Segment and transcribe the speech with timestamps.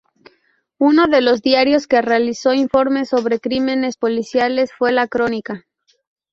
[0.79, 5.67] Uno de los diarios que realizó informes sobre crímenes policiales fue La Crónica.